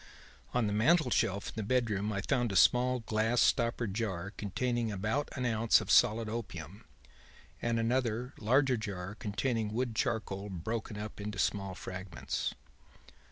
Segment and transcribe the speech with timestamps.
[0.55, 5.29] On the mantelshelf in the bedroom I found a small glass stoppered jar containing about
[5.35, 6.85] an ounce of solid opium,
[7.61, 12.55] and another, larger jar containing wood charcoal broken up into small fragments.